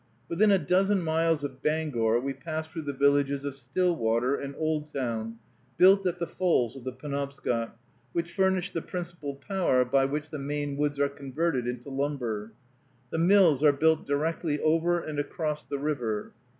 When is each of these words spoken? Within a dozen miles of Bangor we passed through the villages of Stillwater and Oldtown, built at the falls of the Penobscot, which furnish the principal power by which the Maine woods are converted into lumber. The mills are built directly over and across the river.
Within 0.27 0.49
a 0.49 0.57
dozen 0.57 1.03
miles 1.03 1.43
of 1.43 1.61
Bangor 1.61 2.19
we 2.21 2.33
passed 2.33 2.71
through 2.71 2.81
the 2.81 2.91
villages 2.91 3.45
of 3.45 3.53
Stillwater 3.55 4.33
and 4.35 4.55
Oldtown, 4.55 5.35
built 5.77 6.07
at 6.07 6.17
the 6.17 6.25
falls 6.25 6.75
of 6.75 6.83
the 6.83 6.91
Penobscot, 6.91 7.77
which 8.11 8.33
furnish 8.33 8.71
the 8.71 8.81
principal 8.81 9.35
power 9.35 9.85
by 9.85 10.05
which 10.05 10.31
the 10.31 10.39
Maine 10.39 10.75
woods 10.75 10.99
are 10.99 11.07
converted 11.07 11.67
into 11.67 11.91
lumber. 11.91 12.51
The 13.11 13.19
mills 13.19 13.63
are 13.63 13.71
built 13.71 14.07
directly 14.07 14.59
over 14.59 14.99
and 14.99 15.19
across 15.19 15.65
the 15.67 15.77
river. 15.77 16.33